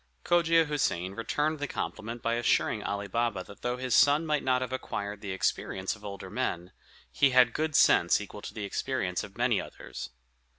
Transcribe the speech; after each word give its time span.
Cogia 0.23 0.65
Houssain 0.65 1.13
returned 1.15 1.59
the 1.59 1.67
compliment 1.67 2.23
by 2.23 2.33
assuring 2.33 2.81
Ali 2.81 3.07
Baba 3.07 3.43
that 3.43 3.61
though 3.61 3.77
his 3.77 3.93
son 3.93 4.25
might 4.25 4.43
not 4.43 4.63
have 4.63 4.73
acquired 4.73 5.21
the 5.21 5.29
experience 5.29 5.95
of 5.95 6.03
older 6.03 6.31
men, 6.31 6.71
he 7.11 7.29
had 7.29 7.53
good 7.53 7.75
sense 7.75 8.19
equal 8.19 8.41
to 8.41 8.53
the 8.55 8.65
experience 8.65 9.23
of 9.23 9.37
many 9.37 9.61
others. 9.61 10.09